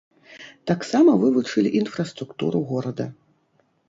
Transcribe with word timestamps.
Таксама 0.69 1.11
вывучылі 1.23 1.69
інфраструктуру 1.81 2.57
горада. 2.71 3.07